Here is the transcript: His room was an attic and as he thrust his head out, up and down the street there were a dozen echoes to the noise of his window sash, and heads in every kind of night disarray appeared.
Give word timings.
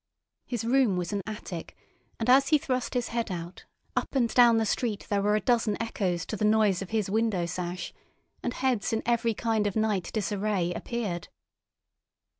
His 0.47 0.65
room 0.65 0.97
was 0.97 1.13
an 1.13 1.21
attic 1.27 1.77
and 2.19 2.27
as 2.27 2.47
he 2.47 2.57
thrust 2.57 2.95
his 2.95 3.09
head 3.09 3.29
out, 3.29 3.65
up 3.95 4.15
and 4.15 4.33
down 4.33 4.57
the 4.57 4.65
street 4.65 5.05
there 5.11 5.21
were 5.21 5.35
a 5.35 5.39
dozen 5.39 5.79
echoes 5.79 6.25
to 6.25 6.35
the 6.35 6.43
noise 6.43 6.81
of 6.81 6.89
his 6.89 7.07
window 7.11 7.45
sash, 7.45 7.93
and 8.41 8.51
heads 8.55 8.93
in 8.93 9.03
every 9.05 9.35
kind 9.35 9.67
of 9.67 9.75
night 9.75 10.09
disarray 10.11 10.73
appeared. 10.73 11.27